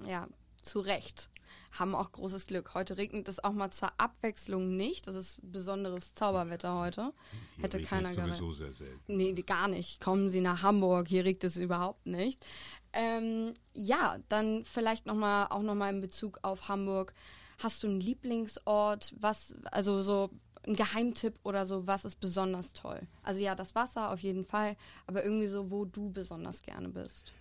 Ja, 0.06 0.28
zu 0.64 0.80
Recht. 0.80 1.30
Haben 1.72 1.94
auch 1.94 2.12
großes 2.12 2.46
Glück. 2.46 2.74
Heute 2.74 2.96
regnet 2.98 3.28
es 3.28 3.42
auch 3.42 3.52
mal 3.52 3.70
zur 3.70 3.90
Abwechslung 3.98 4.76
nicht. 4.76 5.08
Das 5.08 5.16
ist 5.16 5.38
besonderes 5.42 6.14
Zauberwetter 6.14 6.78
heute. 6.78 7.12
Hätte 7.60 7.78
Hier 7.78 7.86
keiner 7.86 8.10
regnet 8.10 8.26
gerechnet. 8.26 8.38
sowieso 8.38 8.64
sehr 8.64 8.72
selten. 8.72 9.16
Nee, 9.16 9.32
gar 9.32 9.66
nicht. 9.68 10.00
Kommen 10.00 10.28
Sie 10.28 10.40
nach 10.40 10.62
Hamburg, 10.62 11.08
hier 11.08 11.24
regt 11.24 11.42
es 11.42 11.56
überhaupt 11.56 12.06
nicht. 12.06 12.44
Ähm, 12.92 13.54
ja, 13.72 14.18
dann 14.28 14.64
vielleicht 14.64 15.06
noch 15.06 15.16
mal, 15.16 15.46
auch 15.46 15.62
nochmal 15.62 15.92
in 15.92 16.00
Bezug 16.00 16.38
auf 16.42 16.68
Hamburg. 16.68 17.12
Hast 17.58 17.82
du 17.82 17.88
einen 17.88 18.00
Lieblingsort? 18.00 19.12
Was, 19.18 19.54
also 19.70 20.00
so 20.00 20.30
ein 20.66 20.74
Geheimtipp 20.74 21.40
oder 21.42 21.66
so, 21.66 21.86
was 21.86 22.04
ist 22.04 22.20
besonders 22.20 22.72
toll? 22.72 23.00
Also 23.22 23.40
ja, 23.40 23.54
das 23.54 23.74
Wasser 23.74 24.12
auf 24.12 24.20
jeden 24.20 24.44
Fall, 24.44 24.76
aber 25.06 25.24
irgendwie 25.24 25.48
so, 25.48 25.70
wo 25.70 25.84
du 25.84 26.10
besonders 26.10 26.62
gerne 26.62 26.88
bist. 26.88 27.32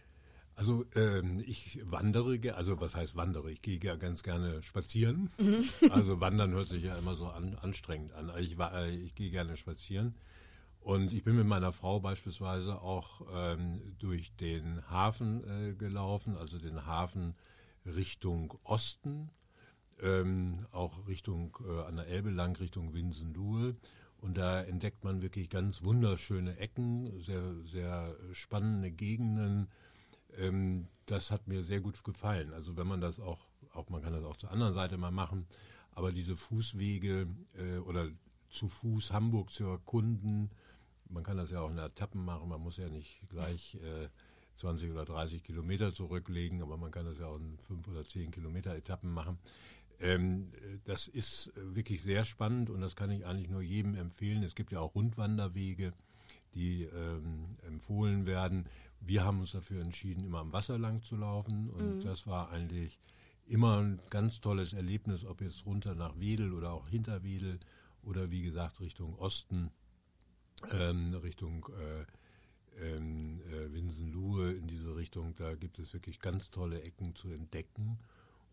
Also 0.56 0.86
ähm, 0.96 1.44
ich 1.46 1.80
wandere, 1.84 2.38
also 2.56 2.80
was 2.80 2.96
heißt 2.96 3.16
wandere? 3.16 3.52
Ich 3.52 3.62
gehe 3.62 3.80
ja 3.82 3.96
ganz 3.96 4.24
gerne 4.24 4.62
spazieren. 4.62 5.30
Mhm. 5.40 5.64
Also 5.90 6.20
wandern 6.20 6.52
hört 6.52 6.68
sich 6.68 6.84
ja 6.84 6.96
immer 6.98 7.16
so 7.16 7.26
an, 7.28 7.56
anstrengend 7.62 8.14
an. 8.14 8.32
Ich, 8.40 8.58
wa- 8.58 8.72
äh, 8.84 8.96
ich 8.96 9.16
gehe 9.16 9.32
gerne 9.32 9.58
spazieren. 9.58 10.16
Und 10.80 11.14
ich 11.14 11.24
bin 11.24 11.38
mit 11.38 11.48
meiner 11.48 11.72
Frau 11.72 12.00
beispielsweise 12.02 12.82
auch 12.82 13.22
ähm, 13.34 13.82
durch 14.00 14.36
den 14.36 14.88
Hafen 14.90 15.44
äh, 15.48 15.74
gelaufen, 15.76 16.36
also 16.38 16.60
den 16.60 16.86
Hafen 16.86 17.36
Richtung 17.86 18.54
Osten, 18.64 19.30
ähm, 20.02 20.66
auch 20.72 21.08
Richtung 21.08 21.58
äh, 21.66 21.84
an 21.88 21.96
der 21.96 22.08
Elbe 22.08 22.30
lang, 22.32 22.56
Richtung 22.58 22.94
Winsenluhe. 22.94 23.76
Und 24.18 24.38
da 24.38 24.62
entdeckt 24.62 25.04
man 25.04 25.22
wirklich 25.22 25.50
ganz 25.50 25.84
wunderschöne 25.84 26.58
Ecken, 26.58 27.20
sehr, 27.22 27.42
sehr 27.66 28.16
spannende 28.34 28.92
Gegenden. 28.92 29.68
Ähm, 30.38 30.88
das 31.06 31.32
hat 31.32 31.48
mir 31.48 31.64
sehr 31.64 31.82
gut 31.82 32.04
gefallen. 32.04 32.54
Also 32.54 32.78
wenn 32.78 32.88
man 32.88 33.02
das 33.02 33.20
auch, 33.20 33.46
auch 33.74 33.90
man 33.90 34.02
kann 34.02 34.14
das 34.14 34.24
auch 34.24 34.38
zur 34.38 34.52
anderen 34.52 34.74
Seite 34.74 34.98
mal 34.98 35.12
machen, 35.12 35.48
aber 35.92 36.12
diese 36.12 36.36
Fußwege 36.36 37.28
äh, 37.58 37.78
oder 37.80 38.08
zu 38.50 38.68
Fuß 38.68 39.12
Hamburg 39.12 39.52
zu 39.52 39.66
erkunden, 39.66 40.52
man 41.10 41.24
kann 41.24 41.38
das 41.38 41.52
ja 41.52 41.62
auch 41.62 41.70
in 41.70 41.78
Etappen 41.78 42.24
machen, 42.24 42.50
man 42.50 42.62
muss 42.62 42.78
ja 42.78 42.90
nicht 42.90 43.22
gleich 43.30 43.76
äh, 43.76 44.10
20 44.56 44.92
oder 44.92 45.06
30 45.06 45.44
Kilometer 45.44 45.94
zurücklegen, 45.94 46.62
aber 46.62 46.78
man 46.78 46.92
kann 46.92 47.06
das 47.06 47.18
ja 47.20 47.28
auch 47.28 47.38
in 47.38 47.58
5 47.58 47.88
oder 47.88 48.04
10 48.04 48.32
Kilometer 48.32 48.76
Etappen 48.76 49.12
machen. 49.12 49.38
Ähm, 50.00 50.52
äh, 50.54 50.80
das 50.86 51.08
ist 51.08 51.52
wirklich 51.56 52.02
sehr 52.04 52.24
spannend 52.24 52.70
und 52.70 52.82
das 52.82 52.96
kann 52.96 53.12
ich 53.12 53.26
eigentlich 53.26 53.50
nur 53.50 53.62
jedem 53.62 53.96
empfehlen. 53.96 54.44
Es 54.44 54.56
gibt 54.56 54.72
ja 54.72 54.80
auch 54.80 54.96
Rundwanderwege, 54.96 55.94
die 56.54 56.84
ähm, 56.84 57.58
empfohlen 57.68 58.26
werden. 58.26 58.66
Wir 59.00 59.24
haben 59.24 59.40
uns 59.40 59.52
dafür 59.52 59.82
entschieden, 59.82 60.24
immer 60.24 60.40
am 60.40 60.54
Wasser 60.54 60.78
lang 60.78 61.02
zu 61.02 61.16
laufen 61.16 61.70
und 61.70 62.04
das 62.04 62.26
war 62.28 62.52
eigentlich 62.52 63.00
immer 63.46 63.80
ein 63.80 64.02
ganz 64.10 64.40
tolles 64.40 64.74
Erlebnis, 64.74 65.26
ob 65.26 65.42
jetzt 65.42 65.66
runter 65.66 65.96
nach 65.96 66.18
Wedel 66.20 66.54
oder 66.54 66.72
auch 66.72 66.88
hinter 66.88 67.24
Wedel 67.24 67.60
oder 68.04 68.32
wie 68.32 68.42
gesagt 68.42 68.80
Richtung 68.80 69.16
Osten, 69.16 69.72
ähm, 70.72 71.14
Richtung 71.16 71.68
äh, 71.78 72.06
ähm, 72.82 73.42
äh, 73.52 73.74
Winsenluhe 73.74 74.54
in 74.54 74.68
diese 74.68 74.96
Richtung. 74.96 75.36
Da 75.36 75.56
gibt 75.56 75.80
es 75.80 75.94
wirklich 75.94 76.20
ganz 76.20 76.50
tolle 76.50 76.82
Ecken 76.82 77.16
zu 77.16 77.30
entdecken. 77.30 78.00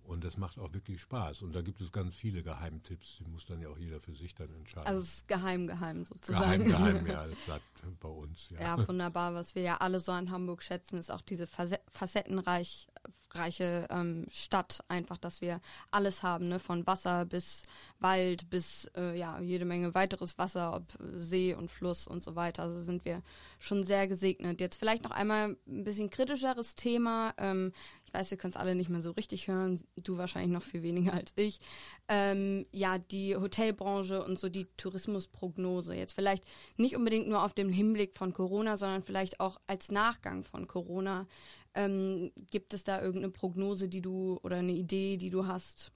Und 0.04 0.24
das 0.24 0.36
macht 0.36 0.58
auch 0.58 0.72
wirklich 0.72 1.00
Spaß. 1.00 1.42
Und 1.42 1.54
da 1.54 1.62
gibt 1.62 1.80
es 1.80 1.92
ganz 1.92 2.16
viele 2.16 2.42
Geheimtipps. 2.42 3.18
Die 3.18 3.24
muss 3.24 3.44
dann 3.44 3.60
ja 3.60 3.68
auch 3.68 3.78
jeder 3.78 4.00
für 4.00 4.14
sich 4.14 4.34
dann 4.34 4.52
entscheiden. 4.54 4.86
Also 4.86 5.00
es 5.00 5.14
ist 5.18 5.28
geheim, 5.28 5.66
geheim 5.66 6.04
sozusagen. 6.04 6.64
geheim, 6.64 7.04
geheim, 7.04 7.06
ja, 7.06 7.26
das 7.26 7.38
bleibt 7.46 8.00
bei 8.00 8.08
uns. 8.08 8.50
Ja. 8.50 8.60
Ja, 8.60 8.88
wunderbar. 8.88 9.34
Was 9.34 9.54
wir 9.54 9.62
ja 9.62 9.76
alle 9.76 10.00
so 10.00 10.10
an 10.12 10.30
Hamburg 10.30 10.62
schätzen, 10.62 10.98
ist 10.98 11.10
auch 11.10 11.20
diese 11.22 11.46
facettenreich 11.46 12.88
reiche 13.32 13.86
ähm, 13.90 14.26
Stadt. 14.30 14.80
Einfach, 14.88 15.18
dass 15.18 15.40
wir 15.40 15.60
alles 15.90 16.22
haben, 16.22 16.48
ne? 16.48 16.58
von 16.58 16.86
Wasser 16.86 17.24
bis 17.24 17.62
Wald 17.98 18.48
bis 18.50 18.90
äh, 18.96 19.18
ja 19.18 19.40
jede 19.40 19.64
Menge 19.64 19.94
weiteres 19.94 20.38
Wasser, 20.38 20.74
ob 20.74 20.84
See 21.18 21.54
und 21.54 21.70
Fluss 21.70 22.06
und 22.06 22.22
so 22.22 22.36
weiter. 22.36 22.62
Also 22.64 22.80
sind 22.80 23.04
wir 23.04 23.22
schon 23.58 23.84
sehr 23.84 24.08
gesegnet. 24.08 24.60
Jetzt 24.60 24.76
vielleicht 24.76 25.04
noch 25.04 25.10
einmal 25.10 25.56
ein 25.66 25.84
bisschen 25.84 26.10
kritischeres 26.10 26.74
Thema. 26.74 27.34
Ähm, 27.38 27.72
ich 28.06 28.14
weiß, 28.14 28.30
wir 28.32 28.38
können 28.38 28.50
es 28.50 28.56
alle 28.56 28.74
nicht 28.74 28.90
mehr 28.90 29.02
so 29.02 29.12
richtig 29.12 29.46
hören. 29.46 29.80
Du 29.96 30.18
wahrscheinlich 30.18 30.50
noch 30.50 30.64
viel 30.64 30.82
weniger 30.82 31.14
als 31.14 31.32
ich. 31.36 31.60
Ähm, 32.08 32.66
ja, 32.72 32.98
die 32.98 33.36
Hotelbranche 33.36 34.24
und 34.24 34.36
so 34.36 34.48
die 34.48 34.66
Tourismusprognose. 34.76 35.94
Jetzt 35.94 36.14
vielleicht 36.14 36.44
nicht 36.76 36.96
unbedingt 36.96 37.28
nur 37.28 37.44
auf 37.44 37.52
dem 37.52 37.70
Hinblick 37.70 38.16
von 38.16 38.32
Corona, 38.32 38.76
sondern 38.76 39.04
vielleicht 39.04 39.38
auch 39.38 39.60
als 39.68 39.92
Nachgang 39.92 40.42
von 40.42 40.66
Corona. 40.66 41.28
Ähm, 41.74 42.32
gibt 42.50 42.74
es 42.74 42.84
da 42.84 43.00
irgendeine 43.00 43.32
Prognose, 43.32 43.88
die 43.88 44.00
du 44.00 44.38
oder 44.42 44.56
eine 44.56 44.72
Idee, 44.72 45.16
die 45.16 45.30
du 45.30 45.46
hast? 45.46 45.92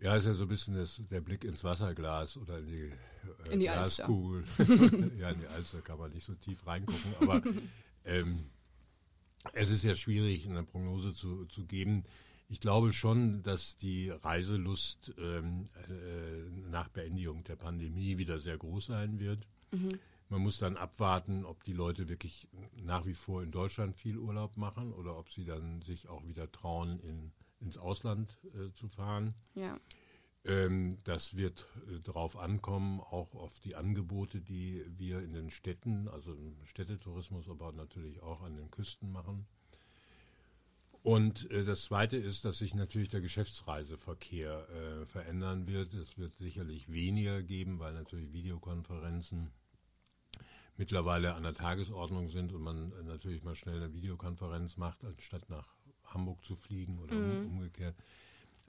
Ja, 0.00 0.16
ist 0.16 0.24
ja 0.24 0.32
so 0.32 0.44
ein 0.44 0.48
bisschen 0.48 0.74
das, 0.74 1.00
der 1.10 1.20
Blick 1.20 1.44
ins 1.44 1.62
Wasserglas 1.62 2.38
oder 2.38 2.58
in 2.58 2.66
die, 2.66 2.80
äh, 2.80 3.52
In 3.52 3.60
die. 3.60 3.66
Glaskugel. 3.66 4.44
ja, 5.18 5.30
in 5.30 5.40
die 5.40 5.46
Alster 5.46 5.82
kann 5.82 5.98
man 5.98 6.10
nicht 6.10 6.24
so 6.24 6.34
tief 6.34 6.66
reingucken, 6.66 7.14
aber 7.20 7.42
ähm, 8.06 8.46
es 9.52 9.70
ist 9.70 9.84
ja 9.84 9.94
schwierig, 9.94 10.48
eine 10.48 10.62
Prognose 10.62 11.12
zu, 11.12 11.44
zu 11.46 11.66
geben. 11.66 12.04
Ich 12.48 12.60
glaube 12.60 12.92
schon, 12.92 13.42
dass 13.42 13.76
die 13.76 14.08
Reiselust 14.08 15.14
ähm, 15.18 15.68
äh, 15.88 16.70
nach 16.70 16.88
Beendigung 16.88 17.44
der 17.44 17.56
Pandemie 17.56 18.16
wieder 18.18 18.38
sehr 18.38 18.56
groß 18.56 18.86
sein 18.86 19.20
wird. 19.20 19.46
Man 20.30 20.42
muss 20.42 20.58
dann 20.58 20.76
abwarten, 20.76 21.44
ob 21.44 21.64
die 21.64 21.72
Leute 21.72 22.08
wirklich 22.08 22.48
nach 22.76 23.04
wie 23.04 23.14
vor 23.14 23.42
in 23.42 23.50
Deutschland 23.50 23.96
viel 23.96 24.16
Urlaub 24.16 24.56
machen 24.56 24.92
oder 24.92 25.18
ob 25.18 25.28
sie 25.28 25.44
dann 25.44 25.82
sich 25.82 26.08
auch 26.08 26.24
wieder 26.24 26.50
trauen, 26.52 27.00
in, 27.00 27.32
ins 27.58 27.76
Ausland 27.76 28.38
äh, 28.54 28.72
zu 28.72 28.88
fahren. 28.88 29.34
Ja. 29.56 29.76
Ähm, 30.44 30.98
das 31.02 31.36
wird 31.36 31.66
äh, 31.88 31.98
darauf 32.00 32.36
ankommen, 32.36 33.00
auch 33.00 33.34
auf 33.34 33.58
die 33.58 33.74
Angebote, 33.74 34.40
die 34.40 34.84
wir 34.96 35.20
in 35.20 35.32
den 35.32 35.50
Städten, 35.50 36.06
also 36.06 36.32
im 36.32 36.56
Städtetourismus, 36.64 37.48
aber 37.48 37.72
natürlich 37.72 38.22
auch 38.22 38.42
an 38.42 38.56
den 38.56 38.70
Küsten 38.70 39.10
machen. 39.10 39.48
Und 41.02 41.50
äh, 41.50 41.64
das 41.64 41.82
Zweite 41.82 42.16
ist, 42.18 42.44
dass 42.44 42.58
sich 42.58 42.74
natürlich 42.74 43.08
der 43.08 43.20
Geschäftsreiseverkehr 43.20 44.68
äh, 44.68 45.06
verändern 45.06 45.66
wird. 45.66 45.92
Es 45.94 46.16
wird 46.18 46.34
sicherlich 46.34 46.92
weniger 46.92 47.42
geben, 47.42 47.80
weil 47.80 47.94
natürlich 47.94 48.32
Videokonferenzen 48.32 49.50
mittlerweile 50.80 51.34
an 51.34 51.42
der 51.42 51.52
Tagesordnung 51.52 52.30
sind 52.30 52.54
und 52.54 52.62
man 52.62 52.88
natürlich 53.04 53.44
mal 53.44 53.54
schnell 53.54 53.76
eine 53.76 53.92
Videokonferenz 53.92 54.78
macht, 54.78 55.04
anstatt 55.04 55.50
nach 55.50 55.76
Hamburg 56.04 56.42
zu 56.42 56.56
fliegen 56.56 56.98
oder 57.00 57.14
um, 57.16 57.48
umgekehrt. 57.48 57.94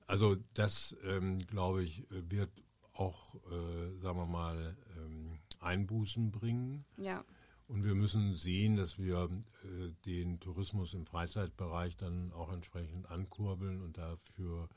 Also 0.08 0.36
das, 0.54 0.94
ähm, 1.06 1.40
glaube 1.48 1.86
ich, 1.86 2.06
wird 2.10 2.52
auch, 2.92 3.36
äh, 3.50 3.98
sagen 4.00 4.18
wir 4.18 4.26
mal, 4.26 4.76
ähm, 4.98 5.40
Einbußen 5.62 6.32
bringen. 6.32 6.84
Ja. 6.98 7.24
Und 7.70 7.86
wir 7.86 7.96
müssen 7.96 8.36
sehen, 8.36 8.76
dass 8.76 9.00
wir 9.00 9.30
äh, 9.64 9.94
den 10.06 10.42
Tourismus 10.42 10.94
im 10.94 11.06
Freizeitbereich 11.06 11.96
dann 11.96 12.34
auch 12.34 12.52
entsprechend 12.52 13.10
ankurbeln 13.10 13.82
und 13.82 13.98
dafür 13.98 14.68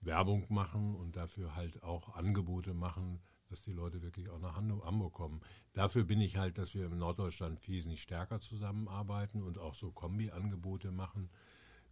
Werbung 0.00 0.46
machen 0.48 0.94
und 0.94 1.16
dafür 1.16 1.54
halt 1.54 1.82
auch 1.82 2.14
Angebote 2.14 2.72
machen, 2.72 3.20
dass 3.48 3.62
die 3.62 3.72
Leute 3.72 4.02
wirklich 4.02 4.28
auch 4.28 4.38
nach 4.38 4.56
Hamburg 4.56 5.12
kommen. 5.12 5.40
Dafür 5.72 6.04
bin 6.04 6.20
ich 6.20 6.36
halt, 6.36 6.58
dass 6.58 6.74
wir 6.74 6.86
im 6.86 6.98
Norddeutschland 6.98 7.66
wesentlich 7.68 8.02
stärker 8.02 8.40
zusammenarbeiten 8.40 9.42
und 9.42 9.58
auch 9.58 9.74
so 9.74 9.90
Kombi-Angebote 9.90 10.90
machen, 10.90 11.30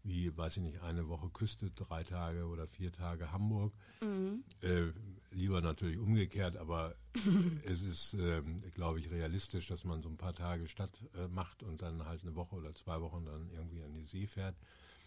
wie, 0.03 0.37
weiß 0.37 0.59
ich 0.59 0.63
nicht, 0.63 0.83
eine 0.83 1.09
Woche 1.09 1.29
Küste, 1.31 1.71
drei 1.71 2.05
Tage 2.05 2.47
oder 2.47 2.67
vier 2.67 2.93
Tage 2.93 3.33
Hamburg. 3.33 3.73
Äh, 4.63 4.93
lieber 5.33 5.61
natürlich 5.61 5.99
umgekehrt, 5.99 6.57
aber 6.57 6.95
es 7.65 7.83
ist, 7.83 8.15
ähm, 8.15 8.57
glaube 8.75 9.01
ich, 9.01 9.11
realistisch, 9.11 9.67
dass 9.67 9.85
man 9.85 10.03
so 10.03 10.09
ein 10.09 10.17
paar 10.17 10.35
Tage 10.35 10.69
Stadt 10.69 10.97
äh, 11.17 11.27
macht 11.29 11.63
und 11.63 11.83
dann 11.83 12.07
halt 12.07 12.23
eine 12.23 12.37
Woche 12.37 12.57
oder 12.57 12.75
zwei 12.75 13.01
Wochen 13.01 13.25
dann 13.25 13.51
irgendwie 13.51 13.83
an 13.83 13.95
die 13.95 14.05
See 14.05 14.27
fährt. 14.27 14.57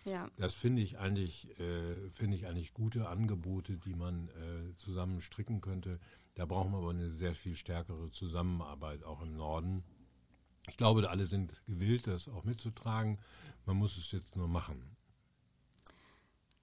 Ja. 0.06 0.28
Das 0.38 0.54
finde 0.54 0.82
ich 0.82 0.98
eigentlich, 0.98 1.50
äh, 1.60 2.10
finde 2.12 2.38
ich 2.38 2.48
eigentlich 2.48 2.74
gute 2.74 3.08
Angebote, 3.10 3.78
die 3.78 3.94
man 3.94 4.30
äh, 4.30 4.76
zusammen 4.78 5.22
stricken 5.22 5.62
könnte. 5.62 6.00
Da 6.36 6.46
brauchen 6.46 6.72
wir 6.72 6.78
aber 6.78 6.92
eine 6.92 7.12
sehr 7.12 7.36
viel 7.36 7.56
stärkere 7.56 8.12
Zusammenarbeit 8.12 9.04
auch 9.04 9.22
im 9.22 9.36
Norden. 9.36 9.84
Ich 10.70 10.78
glaube, 10.78 11.10
alle 11.10 11.26
sind 11.26 11.66
gewillt, 11.66 12.08
das 12.08 12.30
auch 12.30 12.44
mitzutragen. 12.44 13.20
Man 13.66 13.78
muss 13.78 13.98
es 13.98 14.12
jetzt 14.12 14.36
nur 14.36 14.48
machen. 14.48 14.96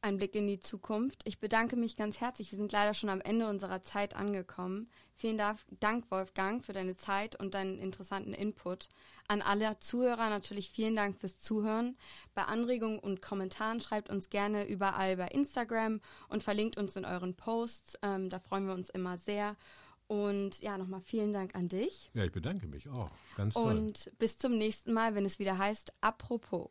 Ein 0.03 0.19
Blick 0.19 0.37
in 0.37 0.47
die 0.47 0.61
Zukunft. 0.61 1.23
Ich 1.25 1.41
bedanke 1.41 1.75
mich 1.75 1.97
ganz 1.97 2.21
herzlich. 2.21 2.53
Wir 2.53 2.59
sind 2.59 2.71
leider 2.71 2.95
schon 2.95 3.09
am 3.09 3.21
Ende 3.21 3.49
unserer 3.49 3.83
Zeit 3.83 4.15
angekommen. 4.15 4.89
Vielen 5.17 5.37
Da- 5.39 5.57
Dank, 5.81 6.09
Wolfgang, 6.11 6.65
für 6.65 6.73
deine 6.73 6.97
Zeit 6.97 7.35
und 7.41 7.55
deinen 7.55 7.79
interessanten 7.79 8.33
Input. 8.33 8.89
An 9.27 9.43
alle 9.43 9.79
Zuhörer 9.81 10.29
natürlich 10.31 10.71
vielen 10.71 10.95
Dank 10.95 11.19
fürs 11.19 11.41
Zuhören. 11.41 11.97
Bei 12.35 12.45
Anregungen 12.45 13.01
und 13.01 13.21
Kommentaren 13.21 13.81
schreibt 13.81 14.09
uns 14.09 14.29
gerne 14.31 14.69
überall 14.69 15.17
bei 15.17 15.27
Instagram 15.29 16.01
und 16.29 16.43
verlinkt 16.43 16.77
uns 16.77 16.95
in 16.95 17.05
euren 17.05 17.35
Posts. 17.35 17.99
Ähm, 18.03 18.31
da 18.31 18.39
freuen 18.39 18.67
wir 18.69 18.75
uns 18.75 18.91
immer 18.91 19.19
sehr. 19.19 19.57
Und 20.07 20.61
ja, 20.61 20.79
nochmal 20.79 21.01
vielen 21.01 21.33
Dank 21.33 21.57
an 21.57 21.69
dich. 21.69 22.11
Ja, 22.15 22.23
ich 22.25 22.31
bedanke 22.31 22.69
mich 22.69 22.89
auch. 22.89 23.11
Ganz 23.37 23.55
toll. 23.55 23.77
Und 23.77 24.13
bis 24.21 24.39
zum 24.39 24.57
nächsten 24.57 24.93
Mal, 24.93 25.17
wenn 25.17 25.25
es 25.25 25.41
wieder 25.41 25.59
heißt, 25.59 25.93
apropos. 26.01 26.69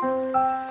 you 0.03 0.62